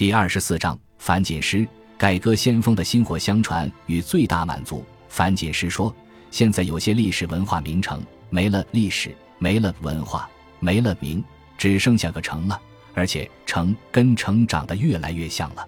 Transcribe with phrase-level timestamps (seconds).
[0.00, 1.68] 第二十四章，樊锦诗
[1.98, 4.82] 改革先锋的薪火相传与最大满足。
[5.10, 5.94] 樊锦诗说
[6.32, 10.26] ：“现在有些历史文化名城没了，历史没了，文化
[10.58, 11.22] 没了，名
[11.58, 12.58] 只剩下个城了，
[12.94, 15.62] 而且城跟城长得越来越像了。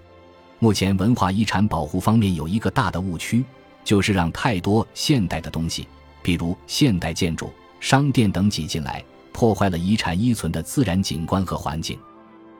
[0.58, 3.44] 目前文化遗产保护方面有一个大的误区，
[3.84, 5.86] 就是让太多现代的东西，
[6.22, 11.98] 比如现代建筑、商店等挤进来，破坏了遗产依存的自然景观和环境。”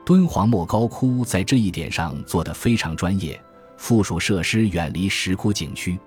[0.05, 3.41] 敦煌莫高窟在这一点上做得非常专业，
[3.77, 5.97] 附属设施远离石窟景区。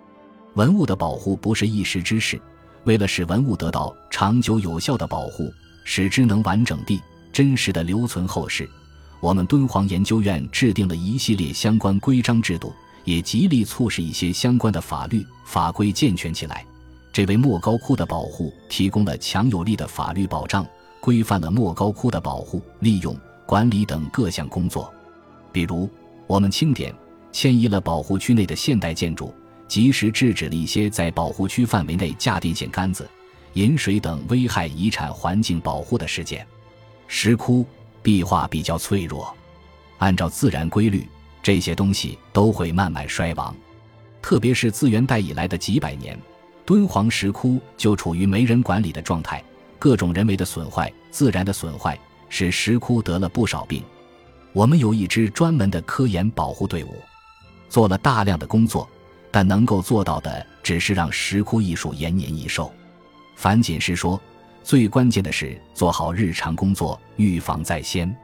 [0.55, 2.39] 文物的保护不是一时之事，
[2.85, 5.51] 为了使文物得到长久有效的保护，
[5.83, 7.01] 使之能完整地、
[7.33, 8.69] 真实地留存后世，
[9.19, 16.67] 我们敦煌研究院制定了一系列相关规章制度，也极力促使一些相关的法律法规健全起来，
[17.15, 20.67] 这为莫高窟的保护提供了强有力的法律保障，
[21.01, 23.19] 规范了莫高窟的保护、利用。
[23.47, 24.93] 管理等各项工作，
[25.53, 25.89] 比如
[26.27, 26.93] 我们清点
[27.31, 29.33] 迁移了保护区内的现代建筑，
[29.69, 33.09] 及时制止了一些在保护区范围内架电线杆子、
[33.53, 36.45] 引水等危害遗产环境保护的事件。
[37.07, 37.65] 石窟
[38.03, 39.33] 壁画比较脆弱，
[39.99, 41.07] 按照自然规律，
[41.41, 43.55] 这些东西都会慢慢衰亡。
[44.21, 46.19] 特别是自元代以来的几百年，
[46.65, 49.41] 敦煌石窟就处于没人管理的状态，
[49.79, 51.97] 各种人为的损坏、自然的损坏。
[52.29, 53.83] 使石窟得了不少病，
[54.53, 56.97] 我们有一支专门的科研保护队伍，
[57.69, 58.89] 做了大量的工作，
[59.31, 62.73] 但能够做到的只是让石窟艺术延年益寿。
[63.37, 64.21] 樊锦诗说
[64.65, 68.15] ：“最关键的是做好日常工作，预防在先。”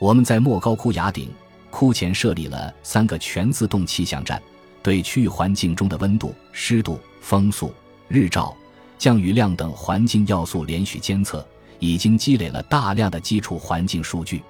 [0.00, 1.30] 我们在莫高窟崖顶
[1.70, 4.40] 窟前设立了三个全自动气象站，
[4.82, 7.72] 对区域环境中的温度、湿度、风速、
[8.08, 8.56] 日照、
[8.96, 11.46] 降雨量等环境要素连续监测。
[11.78, 14.42] 已经积累了大量的基础环境数据，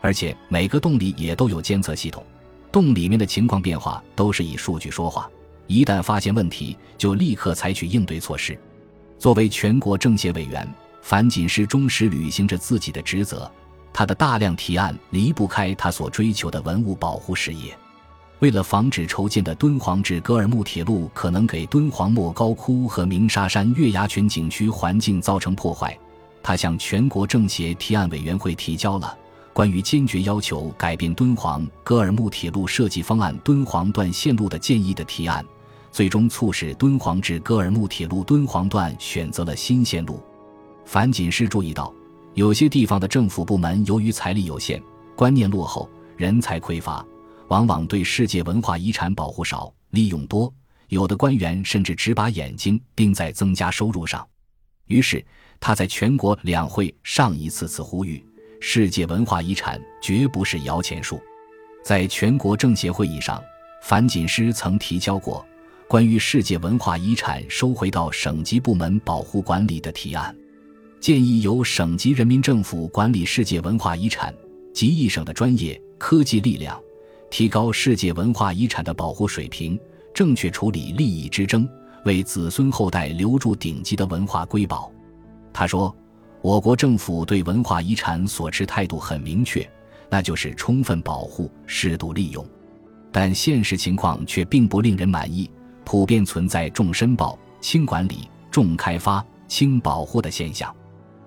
[0.00, 2.24] 而且每个洞里也都有监测系统，
[2.70, 5.28] 洞里面的情况变化都是以数据说话。
[5.66, 8.58] 一旦发现问题，就立刻采取应对措施。
[9.18, 10.68] 作为全国政协委员，
[11.00, 13.50] 樊锦诗忠实履行着自己的职责。
[13.92, 17.76] 他的大量提案离不开他所追求的文物保护事业。
[18.38, 25.96] 为了防止筹建的敦煌至格尔木铁路可能给敦煌莫高窟和鸣沙山月牙泉景区环境造成破坏。
[26.42, 29.16] 他向全国政协提案委员会提交了
[29.52, 35.44] 关于坚决要求改变敦煌格尔木铁路设计方案敦煌段线路的建议的提案，
[35.90, 40.22] 最终促使敦煌至格尔木铁路敦煌段选择了新线路。
[40.84, 41.92] 樊锦诗注意到，
[42.34, 44.82] 有些地方的政府部门由于财力有限、
[45.14, 47.04] 观念落后、人才匮乏，
[47.48, 50.52] 往往对世界文化遗产保护少、利用多，
[50.88, 54.26] 有的官员甚至只把眼睛盯在增加收入上。
[54.92, 55.24] 于是。
[55.64, 58.20] 他在全国两会上一次次呼吁，
[58.58, 61.22] 世界文化遗产绝不是摇钱树。
[61.84, 63.40] 在全国政协会议上，
[63.84, 65.46] 樊锦诗曾提交过
[65.86, 70.36] 关于世界文化遗产收回到省级部门保护管理的提案，
[70.98, 74.34] 建议由省级人民政府管理世界文化遗产，
[74.74, 76.76] 集一省的专业科技力量，
[77.30, 79.78] 提高世界文化遗产的保护水平，
[80.12, 81.68] 正确处理利益之争，
[82.04, 84.90] 为子孙后代留住顶级的文化瑰宝。
[85.52, 85.94] 他说
[86.42, 89.68] ：“我国政府对文化遗产所持态度很明确，
[90.10, 92.44] 那就是充分保护、适度利用。
[93.10, 95.50] 但现实情况却并不令人满意，
[95.84, 100.74] 普遍存在重申报、轻管理、重开发、轻保护的现象。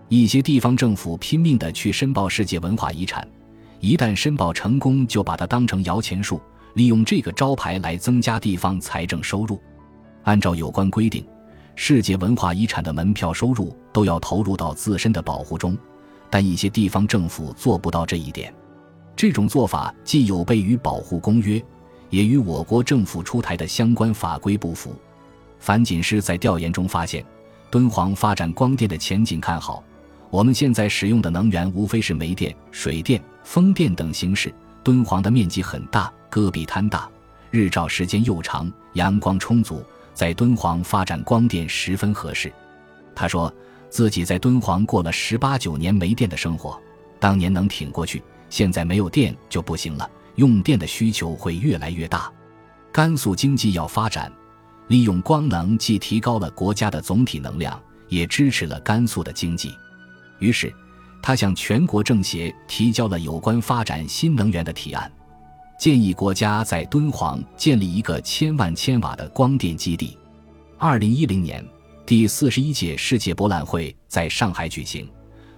[0.10, 3.28] 一些地方政府拼命地去申报世界文化遗产，
[3.80, 6.42] 一旦申报成功，就把它当成摇钱树，
[6.74, 9.60] 利用这个招牌来增加地方财政收入。
[10.26, 11.26] 按照有关规定。”
[11.78, 15.78] 世界文化遗产的门票收入都要投入到自身的保护中，
[16.30, 18.54] 但一些地方政府做不到这一点。
[19.16, 21.62] 这种做法既有悖于保护公约，
[22.10, 24.96] 也与我国政府出台的相关法规不符。
[25.60, 27.26] 樊锦诗在调研中发现，
[27.70, 29.84] 敦煌发展光电的前景看好。
[30.30, 34.54] 我们现在使用的能源无非是煤电、水电、风电等形式。
[34.84, 37.10] 敦煌的面积很大，戈壁滩大，
[37.52, 39.84] 日照时间又长，阳光充足。
[40.16, 42.52] 在敦煌发展光电十分合适，
[43.14, 43.54] 他说
[43.90, 46.82] 自己在敦煌过了十八九年没电的生活，
[47.20, 52.32] 当年能挺过去，现在没有电就不行了，用电的需求会越来越大。
[52.94, 54.32] 甘肃经济要发展，
[54.88, 57.78] 利用光能既提高了国家的总体能量，
[58.08, 59.76] 也支持了甘肃的经济。
[60.40, 60.74] 于是，
[61.22, 65.12] 他向全国政协提交了有关发展新能源的提案。
[65.78, 70.18] 建议国家在敦煌建立一个千万千瓦的光电基地。
[70.78, 71.64] 二零一零年，
[72.06, 75.08] 第四十一届世界博览会在上海举行，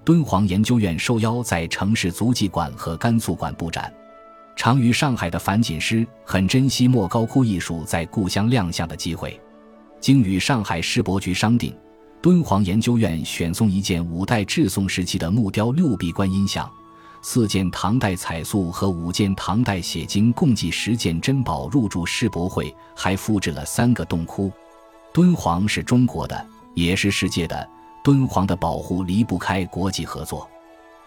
[0.04, 3.94] 敦煌研究院受邀在城市足迹馆和甘肃馆布展。
[4.56, 9.40] 常于上海的樊锦诗很珍惜莫高窟艺术在故乡亮相的机会，
[10.00, 11.76] 经与上海世博局商定，
[12.24, 16.68] 敦煌研究院选送一件五代至宋时期的木雕六臂观音像。
[17.30, 24.50] 四件唐代彩塑和五件唐代写经，共计十件珍宝入驻世博会，还复制了三个洞窟。
[25.12, 27.70] 敦煌是中国的，也是世界的。
[28.02, 30.50] 敦煌的保护离不开国际合作。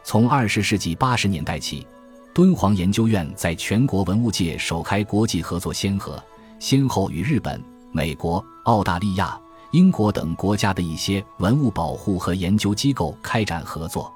[0.05, 1.87] 从二十世纪八十年代起，
[2.35, 6.23] 敦煌研究院在全国文物界首开国际合作先河，
[6.59, 9.41] 先后与日本、美国、澳大利亚、
[9.71, 14.13] 英国等国家的一些文物保护和研究机构开展合作。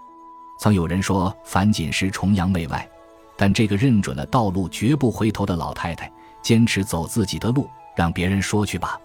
[0.59, 2.89] 曾有人说樊锦诗崇洋媚外，
[3.37, 6.11] 但这个认准了道路绝不回头的老太太，
[6.43, 8.99] 坚持走自己的路，让别人说去吧。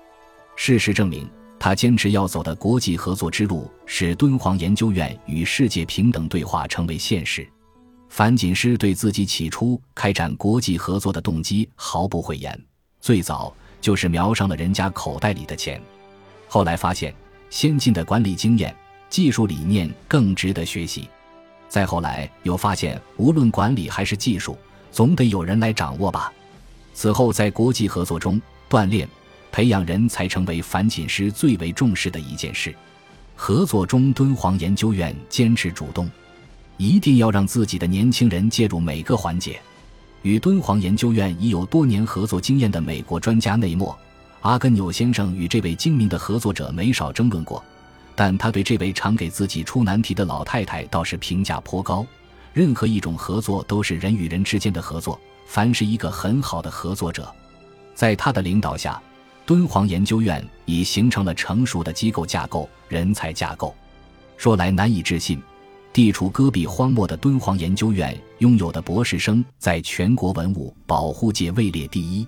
[0.56, 1.30] 事实证明，
[1.60, 7.48] 她坚持要走的国际合作之路，使敦煌研究院与世界平等对话成为现实。
[8.10, 12.60] 樊锦诗对自己起初开展国际合作的动机毫不讳言，
[13.02, 15.81] 最早就是瞄上了人家口袋里的钱，
[16.48, 17.13] 后来发现
[17.50, 18.75] 先进的管理经验、
[19.10, 21.07] 技术理念更值得学习。
[21.69, 24.57] 再后来又发现，无论管理还是技术，
[24.92, 26.33] 总得有人来掌握吧。
[26.94, 29.07] 此后，在国际合作中锻炼、
[29.51, 32.75] 培养人才，成为樊锦诗最为重视的一件事。
[33.36, 36.10] 合作中，敦煌研究院坚持主动，
[36.75, 39.57] 一定要让自己的年轻人介入每个环节。
[40.24, 43.94] 与敦煌研究院已有多年合作经验的美国专家内莫·
[44.42, 47.63] 阿根纽先生与这位精明的合作者没少争论过。
[48.19, 52.06] 但他对这位常给自己出难题的老太太倒是评价颇高。
[52.51, 57.33] 任何一种合作都是人与人之间的合作，凡是一个很好的合作者，
[57.95, 59.01] 在他的领导下，
[59.45, 63.74] 敦煌研究院已形成了成熟的机构架构、人才架构。
[64.36, 65.42] 说来难以置信，
[65.94, 72.27] 地处戈壁荒漠的敦煌研究院拥有的博士生，在全国文物保护界位列第一。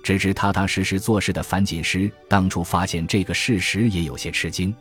[0.00, 4.72] 只知踏踏实实做事的樊锦诗，当初发现这个事实也有些吃惊。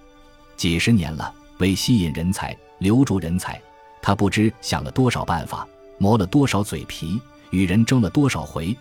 [0.64, 3.62] 几十年了，为吸引人才、留住人才，
[4.02, 5.68] 他不知想了多少办法，
[5.98, 7.20] 磨了多少嘴皮，
[7.50, 8.74] 与人争了多少回，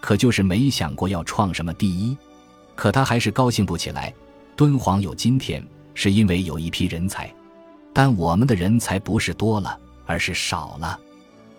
[0.00, 2.18] 可就是没想过要创什么第一。
[2.74, 4.12] 可他还是高兴不起来。
[4.56, 5.64] 敦煌有今天，
[5.94, 7.32] 是因为有一批人才，
[7.92, 10.98] 但我们的人才不是多了，而是少了。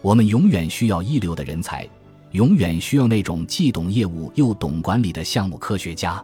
[0.01, 1.87] 我们永远需要一流的人才，
[2.31, 6.21] 永远需要那种既懂业务又懂管理的项目科学家。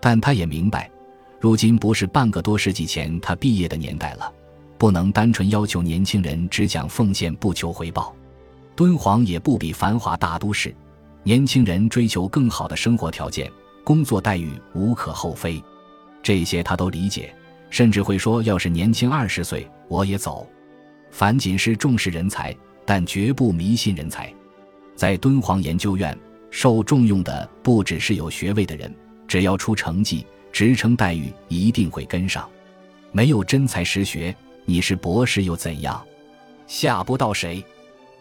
[0.00, 0.90] 但他也明白。
[1.40, 4.32] 如今不是半个多世纪前他毕业的年代了，
[4.78, 8.14] 不能单纯要求年轻人只讲奉献不求回报。
[8.74, 10.74] 敦煌也不比繁华大都市，
[11.22, 13.50] 年轻人追求更好的生活条件、
[13.84, 15.62] 工作待遇无可厚非，
[16.22, 17.34] 这些他都理解，
[17.70, 20.46] 甚至会说：要是年轻二十岁，我也走。
[21.10, 22.54] 樊锦诗重视人才，
[22.84, 24.32] 但绝不迷信人才。
[24.94, 26.18] 在敦煌研究院
[26.50, 28.94] 受重用的不只是有学位的人，
[29.26, 30.26] 只要出成绩。
[30.56, 32.48] 职称待遇一定会跟上，
[33.12, 36.02] 没有真才实学，你是博士又怎样？
[36.66, 37.62] 吓不到谁。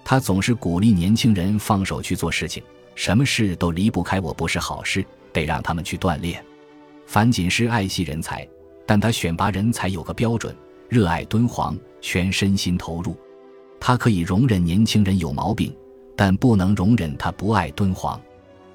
[0.03, 2.61] 他总是鼓励年轻人放手去做事情，
[2.93, 6.43] 什么事都离不开我，不是好事，得让他们去锻炼。
[7.05, 8.45] 樊锦诗爱惜人才，
[8.85, 10.53] 但他选拔人才有个标准：
[10.89, 13.15] 热爱敦煌，全身心投入。
[13.79, 15.73] 他可以容忍年轻人有毛病，
[16.17, 18.21] 但不能容忍他不爱敦煌。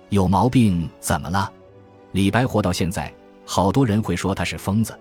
[0.08, 1.52] 有毛病怎么了？
[2.12, 3.14] 李白活到现在。
[3.52, 4.96] 好多人会说他是疯子。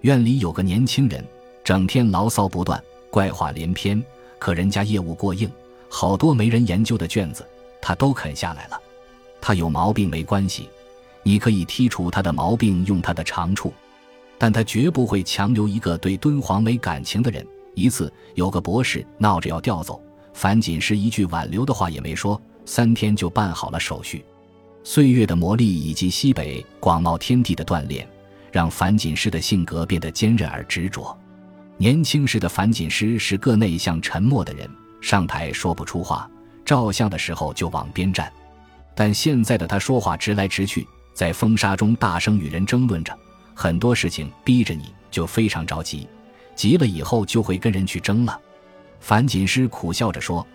[0.00, 1.22] 院里有个年轻人，
[1.62, 4.02] 整天牢骚不断，怪话连篇。
[4.38, 5.52] 可人家业务过硬，
[5.90, 7.46] 好多没人研究的卷子，
[7.82, 8.80] 他都啃下来了。
[9.42, 10.70] 他有毛病没关系，
[11.22, 13.70] 你可以剔除他的毛病，用他的长处，
[14.38, 17.46] 但他绝不会强留一个对敦煌没感情的人。
[17.74, 24.24] 一次，有个博士闹着要调走，樊锦诗一句挽留的话也没说，三天就办好了手续。
[24.84, 28.06] 岁月的磨砺以及西北广袤天地的锻炼，
[28.50, 31.16] 让樊锦诗的性格变得坚韧而执着。
[31.78, 34.68] 年轻时的樊锦诗是个内向沉默的人，
[35.00, 36.30] 上台说不出话，
[36.64, 38.30] 照相的时候就往边站。
[38.94, 43.16] 但现在的他说话直来直去，在风沙中大声与人争论着，
[43.54, 46.06] 很多事情逼着你就非常着急，
[46.54, 48.38] 急了以后就会跟人去争了。
[49.00, 50.46] 樊锦诗苦笑着说：“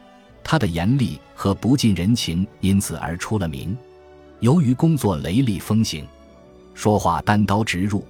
[0.43, 3.75] 他的严厉和不近人情因此而出了名。”
[4.39, 6.05] 由于工作雷厉风行，
[6.75, 8.05] 说话单刀直入，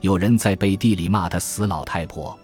[0.00, 2.38] 有人在背地里骂他死老太婆，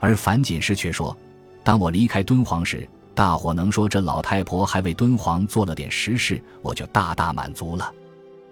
[0.00, 1.16] 而樊锦诗却说
[1.62, 7.92] ：“当我离开敦煌时，大伙能说这老太婆还为敦煌做了点实事，我就大大满足了。”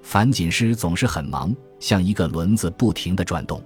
[0.02, 3.60] 樊锦诗总是很忙，像一个轮子不停地转动。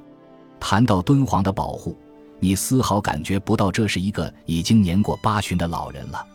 [0.59, 1.94] 谈到敦煌的保护，
[2.40, 6.26] 你丝毫感觉不到这是一个已经年过八旬的老人了。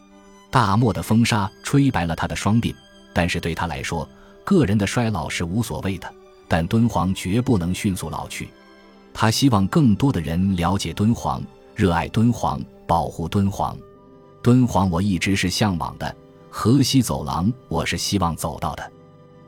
[0.51, 2.75] 大漠的风沙吹白了他的双鬓，
[3.12, 4.07] 但是对他来说，
[4.43, 6.13] 个人的衰老是无所谓的。
[6.48, 8.50] 但敦煌绝不能迅速老去。
[9.13, 11.43] 他希望更多的人了解敦煌，
[11.75, 13.77] 热爱敦煌，保护敦煌。
[14.41, 16.15] 敦煌我一直是向往的，
[16.50, 18.91] 河西走廊我是希望走到的。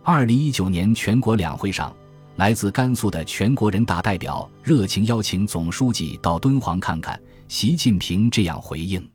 [0.04, 1.92] 二零一九年全国两会上，
[2.36, 7.20] 来自甘肃的全国人大代表热情邀请总书记到敦煌看看。
[7.48, 9.10] 习近平这样回应：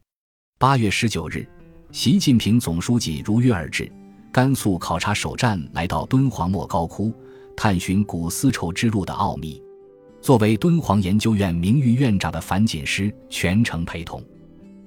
[0.58, 1.48] 八月十九日。
[1.92, 3.90] 习近平总书记如约而至，
[4.36, 7.10] 甘肃考察首站来到敦煌莫高窟，
[7.56, 9.62] 探寻古丝绸之路的奥秘。
[10.20, 14.22] 作为敦煌研究院名誉院长的樊锦诗全程陪同。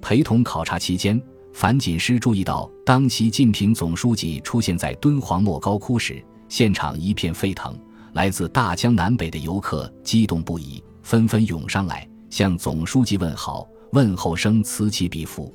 [0.01, 1.19] 陪同考察期间，
[1.51, 7.75] 樊锦诗注意到，当习近平总书记出现在敦煌莫高窟时，现场一片沸腾，
[8.13, 15.51] 来自大江南北的游客激动不已，纷纷涌上来向总书记问好，问候声此起彼伏。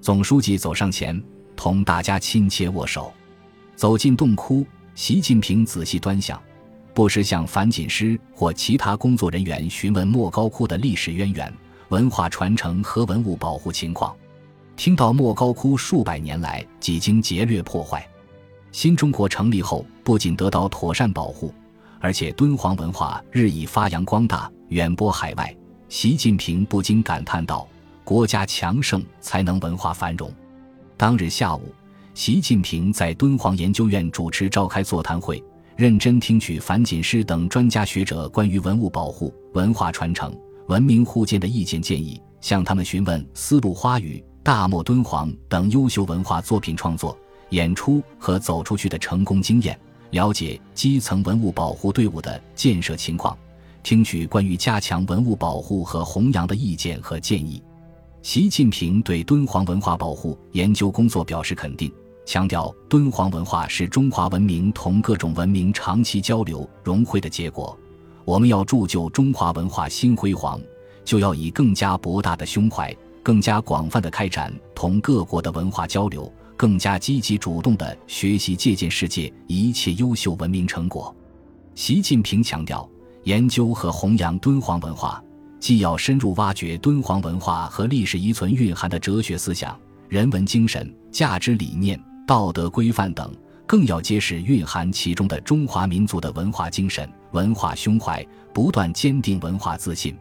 [0.00, 1.22] 总书记走上前，
[1.54, 3.12] 同大家亲切握手。
[3.78, 4.66] 走进洞窟，
[4.96, 6.42] 习近平仔细端详，
[6.92, 11.54] 不时向樊锦诗或其他工作人员询问莫高窟的历史渊源、
[11.90, 14.12] 文化传承和文物保护情况。
[14.74, 18.04] 听到莫高窟数百年来几经劫掠破坏，
[18.72, 21.54] 新中国成立后不仅得到妥善保护，
[22.00, 25.56] 而且敦煌文化日益发扬光大，远播海外。
[25.88, 27.68] 习近平不禁感叹道。
[28.02, 30.32] 国家强盛才能文化繁荣。
[30.96, 31.72] 当日下午，
[32.18, 35.40] 习近平在敦煌研究院主持召开座谈会，
[35.76, 47.16] 认真听取樊锦诗等专家学者关于文物保护、文化传承、文明互鉴的意见建议，向他们询问丝路花语、大漠敦煌等优秀文化作品创作、
[47.50, 49.78] 演出和走出去的成功经验，
[50.10, 53.38] 了解基层文物保护队伍的建设情况，
[53.84, 57.62] 听取关于加强文物保护和弘扬的意见和建议。
[58.22, 61.90] 习近平对敦煌文化保护研究工作表示肯定，
[62.28, 67.74] 强调敦煌文化是中华文明同各种文明长期交流融汇的结果。
[68.26, 70.60] 我们要铸就中华文化新辉煌，
[71.06, 81.16] 就要以更加博大的胸怀、更加广泛的开展同各国的文化交流，更加积极主动地学习借鉴世界一切优秀文明成果。
[81.74, 82.86] 习近平强调，
[83.24, 85.24] 研究和弘扬敦煌文化。
[85.58, 89.74] 既要深入挖掘敦煌文化和历史遗存蕴含的哲学思想、
[90.10, 93.34] 人文精神、价值理念、道德规范等，
[93.66, 100.14] 更要揭示蕴含其中的中华民族的文化精神、文化胸怀，不断坚定文化自信。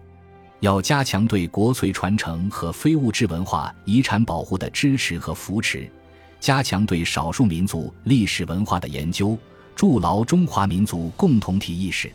[0.62, 5.92] 要加强对国粹传承和非物质文化遗产保护的支持和扶持，
[6.40, 9.38] 加强对少数民族历史文化的研究，
[9.76, 12.10] 筑牢中华民族共同体意识。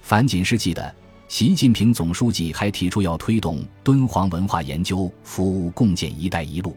[0.00, 0.94] 樊锦诗记得。
[1.26, 6.76] 习近平总书记还提出要推动敦煌文化研究服务共建“一带一路”，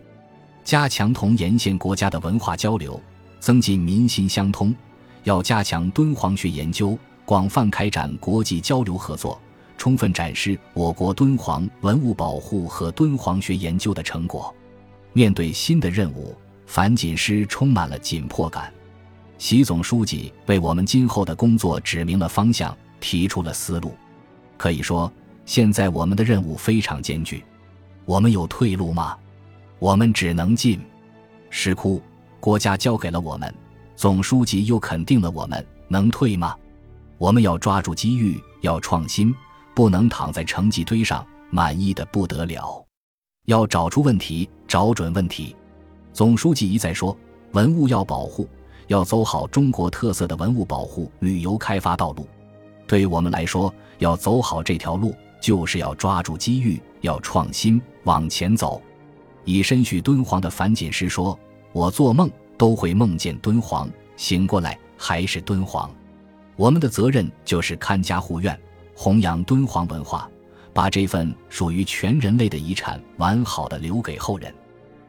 [0.67, 3.01] 加强同沿线国家的文化交流，
[3.39, 4.75] 增进民心相通。
[5.23, 9.39] 要加强敦煌学研究，广泛开展国际交流合作，
[9.77, 14.53] 充分展示我国敦煌文物保护和敦煌学研究的成果。
[15.13, 18.69] 面对新的任务，樊锦诗充满了紧迫感。
[19.37, 23.95] 习总书记为我们今后的工作指明了方向，提出了思路。
[24.57, 25.09] 可以说，
[25.45, 27.41] 现在我们的任务非常艰巨。
[28.03, 29.15] 我们有退路吗？
[29.79, 30.79] 我们只能进。
[31.49, 32.01] 石窟，
[32.39, 33.53] 国家交给了我们，
[33.95, 36.55] 总书记又肯定了我们，能退吗？
[37.17, 39.33] 我们要抓住机遇，要创新，
[39.73, 42.85] 不能躺在成绩堆上，满意的不得了。
[43.45, 45.55] 要找出问题，找准问题。
[46.11, 47.17] 总书记一再说，
[47.53, 48.47] 文物要保护，
[48.87, 52.27] 要走好中国特色的文物保护、旅游开发道路。
[52.85, 58.81] 对于我们来说，要走好这条路，就是要抓住机遇，要创新，往前走。
[59.47, 61.39] 以身续敦煌的樊锦诗说
[61.71, 65.89] ：“我做梦都会梦见敦煌，醒过来还是敦煌。”
[66.57, 68.59] 我们的责任就是看家护院，
[68.93, 70.29] 弘扬敦煌文化，
[70.73, 74.53] 把这份属于全人类的遗产完好的留给后人。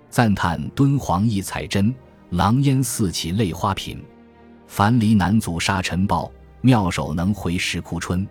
[0.08, 1.92] 赞叹敦煌一彩真，
[2.30, 4.00] 狼烟四起泪花频。
[4.68, 6.30] 樊篱难阻沙尘暴。
[6.60, 8.26] 妙手能回石窟春，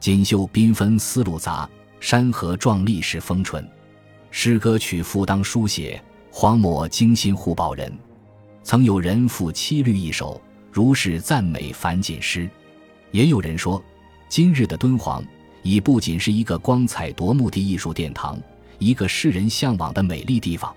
[0.00, 1.68] 锦绣缤纷丝路杂，
[2.00, 3.66] 山河壮丽是风春。
[4.30, 7.92] 诗歌曲赋当书写，荒漠精心护保人。
[8.62, 12.48] 曾有人赋七律一首，如是赞美樊锦诗。
[13.10, 13.82] 也有人说，
[14.28, 15.24] 今日的敦煌
[15.62, 18.38] 已不仅是一个光彩夺目的艺术殿堂，
[18.78, 20.74] 一个世人向往的美丽地方，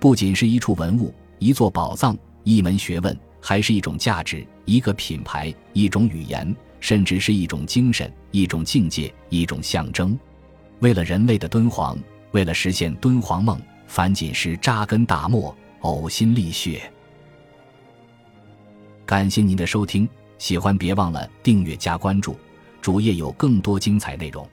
[0.00, 3.16] 不仅是一处文物、一座宝藏、一门学问。
[3.40, 10.18] 还是一种价值，一个品牌，一种语言，甚至是一种精神，一种境界，一种象征。
[10.80, 11.96] 为了人类的敦煌，
[12.38, 16.88] 为了实现敦煌梦，樊锦诗扎根大漠，呕心沥血。
[19.04, 22.38] 感谢您的收听，喜欢别忘了订阅加关注，
[22.80, 24.48] 主页有更多精彩内容。